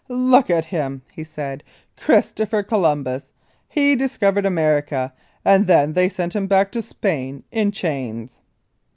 [0.09, 1.63] "Look at him," he said.
[1.95, 3.29] "Christopher Columbus!
[3.69, 5.13] He discovered America
[5.45, 8.39] and then they sent him back to Spain in chains."